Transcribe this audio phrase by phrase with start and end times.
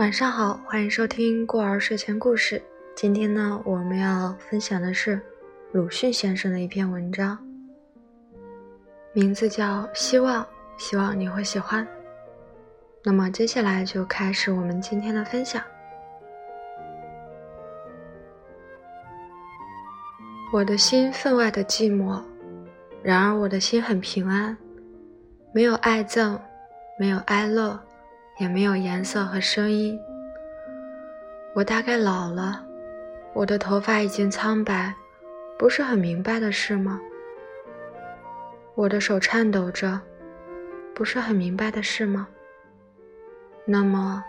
[0.00, 2.62] 晚上好，欢迎收听过儿睡前故事。
[2.96, 5.20] 今天呢，我们要分享的是
[5.72, 7.36] 鲁迅先生的一篇文章，
[9.12, 10.42] 名字叫《希望》，
[10.78, 11.86] 希望你会喜欢。
[13.04, 15.62] 那么接下来就开始我们今天的分享。
[20.50, 22.22] 我的心分外的寂寞，
[23.02, 24.56] 然而我的心很平安，
[25.52, 26.40] 没有爱憎，
[26.98, 27.78] 没有哀乐，
[28.40, 30.00] 也没有颜色和声音。
[31.54, 32.64] 我大概老了，
[33.34, 34.94] 我的头发已经苍白，
[35.58, 36.98] 不是很明白的事吗？
[38.74, 40.00] 我的手颤抖着，
[40.94, 42.26] 不是很明白的事吗？
[43.66, 44.24] 那么，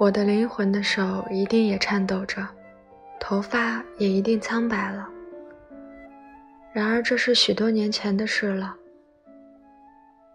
[0.00, 2.48] 我的灵魂的手一定也颤抖着。
[3.20, 5.08] 头发也一定苍白了。
[6.72, 8.74] 然而，这是许多年前的事了。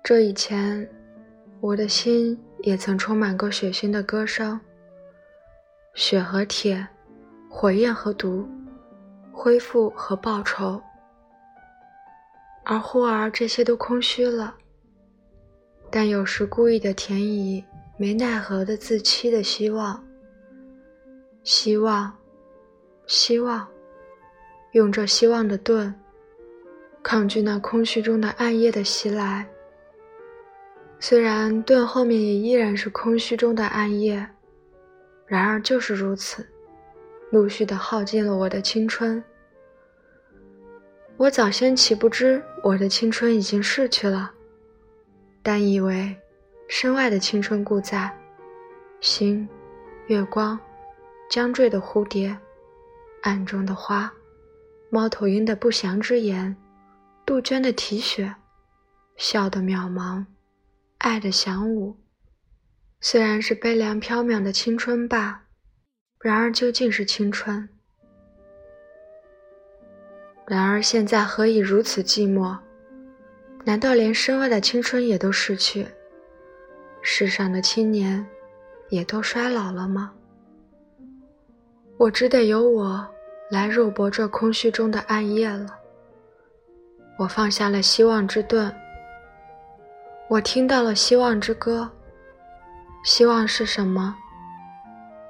[0.04, 0.88] 这以前，
[1.60, 4.60] 我的心也曾充满过血腥的歌声，
[5.94, 6.88] 血和铁，
[7.50, 8.48] 火焰和毒，
[9.32, 10.82] 恢复和报仇。
[12.64, 14.56] 而忽而，这些都空虚了。
[15.90, 17.64] 但有时故意的填以
[17.98, 20.04] 没奈何的自欺的希望，
[21.44, 22.14] 希望。
[23.08, 23.68] 希望，
[24.74, 25.92] 用这希望的盾，
[27.02, 29.50] 抗拒那空虚中的暗夜的袭来。
[31.00, 34.28] 虽然盾后面也依然是空虚中的暗夜，
[35.26, 36.46] 然而就是如此，
[37.32, 39.24] 陆续的耗尽了我的青春。
[41.16, 44.32] 我早先岂不知我的青春已经逝去了，
[45.42, 46.16] 但以为
[46.68, 48.10] 身外的青春故在，
[49.00, 49.48] 星、
[50.08, 50.60] 月光、
[51.30, 52.38] 将坠的蝴蝶。
[53.22, 54.10] 暗中的花，
[54.90, 56.56] 猫头鹰的不祥之言，
[57.26, 58.34] 杜鹃的啼血，
[59.18, 60.26] 笑的渺茫，
[61.00, 61.98] 爱的响舞。
[63.02, 65.46] 虽然是悲凉飘渺的青春吧，
[66.20, 67.68] 然而究竟是青春。
[70.46, 72.58] 然而现在何以如此寂寞？
[73.64, 75.88] 难道连身外的青春也都逝去？
[77.02, 78.26] 世上的青年
[78.90, 80.14] 也都衰老了吗？
[81.98, 83.08] 我只得由我
[83.50, 85.78] 来肉搏这空虚中的暗夜了。
[87.18, 88.74] 我放下了希望之盾，
[90.30, 91.90] 我听到了希望之歌。
[93.04, 94.16] 希望是什么？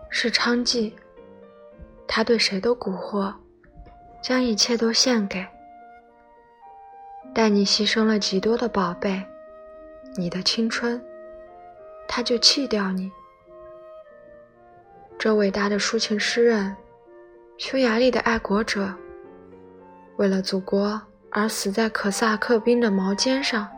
[0.09, 0.91] 是娼妓。
[2.05, 3.33] 他对谁都蛊惑，
[4.21, 5.45] 将一切都献给。
[7.33, 9.23] 待你牺牲了几多的宝贝，
[10.15, 11.01] 你的青春，
[12.07, 13.09] 他就弃掉你。
[15.17, 16.75] 这伟大的抒情诗人，
[17.57, 18.93] 匈牙利的爱国者，
[20.17, 20.99] 为了祖国
[21.29, 23.69] 而死在可萨克兵的矛尖上，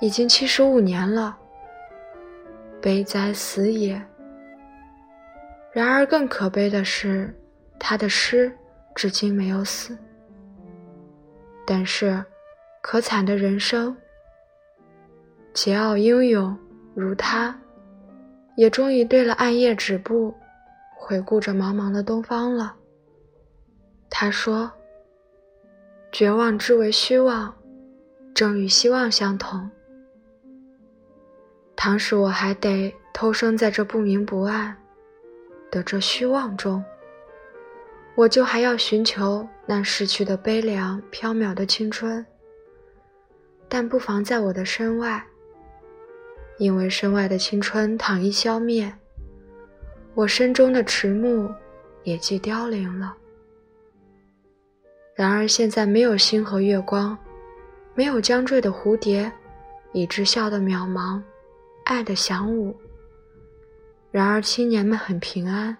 [0.00, 1.36] 已经七十五年了。
[2.80, 4.00] 悲哉死也！
[5.72, 7.34] 然而更可悲的是，
[7.78, 8.52] 他的诗
[8.94, 9.96] 至今没有死。
[11.66, 12.22] 但是，
[12.82, 13.96] 可惨的人生，
[15.54, 16.56] 桀骜英勇
[16.94, 17.58] 如他。
[18.56, 20.32] 也终于对了暗夜止步，
[20.96, 22.76] 回顾着茫茫的东方了。
[24.08, 24.70] 他说
[26.12, 27.52] ：“绝望之为虚妄，
[28.32, 29.68] 正与希望相同。
[31.76, 34.76] 倘使我还得偷生在这不明不暗
[35.70, 36.82] 的这虚妄中，
[38.14, 42.24] 我就还要寻求那逝去的悲凉飘渺的青春。
[43.68, 45.24] 但不妨在我的身外。”
[46.58, 48.94] 因为身外的青春倘一消灭，
[50.14, 51.52] 我身中的迟暮
[52.04, 53.12] 也即凋零了。
[55.16, 57.18] 然而现在没有星和月光，
[57.96, 59.30] 没有将坠的蝴蝶，
[59.92, 61.20] 以致笑的渺茫，
[61.84, 62.76] 爱的响舞。
[64.10, 65.76] 然而青年们很平安，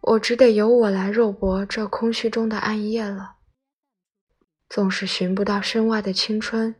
[0.00, 3.32] 我只得由我来肉搏这空虚中的暗夜了。
[4.68, 6.74] 纵使寻不到身外的青春。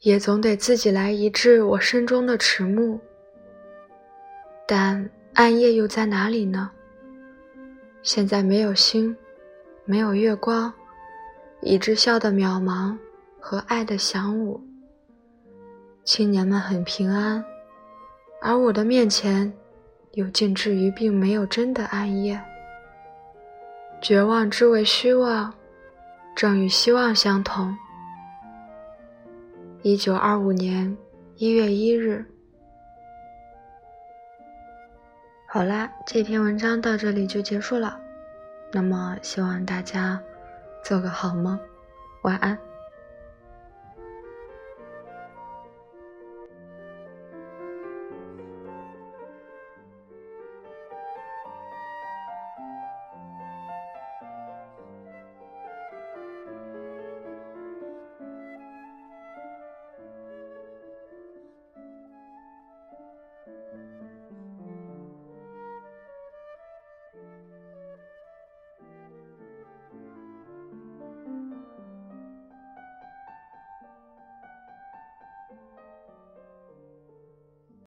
[0.00, 2.98] 也总得自己来移治我身中的迟暮，
[4.66, 6.70] 但暗夜又在哪里呢？
[8.02, 9.14] 现在没有星，
[9.84, 10.72] 没有月光，
[11.60, 12.96] 以致笑的渺茫
[13.38, 14.58] 和爱的响舞。
[16.12, 17.44] 青年们很平安，
[18.42, 19.52] 而我的面前，
[20.14, 22.42] 又近至于并没有真的暗夜。
[24.02, 25.54] 绝望之为虚妄，
[26.34, 27.72] 正与希望相同。
[29.82, 30.98] 一九二五年
[31.36, 32.24] 一月一日。
[35.46, 37.96] 好啦，这篇文章到这里就结束了。
[38.72, 40.20] 那么，希望大家
[40.82, 41.56] 做个好梦，
[42.22, 42.58] 晚安。